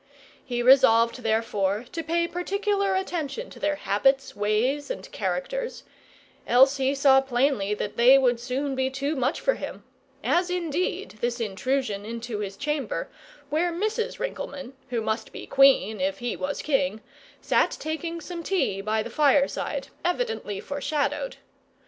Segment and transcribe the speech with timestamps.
[0.43, 5.83] He resolved, therefore, to pay particular attention to their habits, ways, and characters;
[6.47, 9.83] else he saw plainly that they would soon be too much for him;
[10.23, 13.09] as indeed this intrusion into his chamber,
[13.51, 14.17] where Mrs.
[14.17, 17.01] Rinkelmann, who must be queen if he was king,
[17.39, 21.37] sat taking some tea by the fireside, evidently foreshadowed.